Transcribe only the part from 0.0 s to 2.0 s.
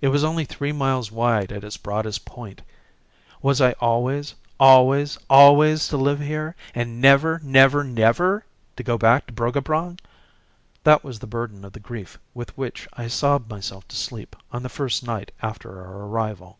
It was only three miles wide at its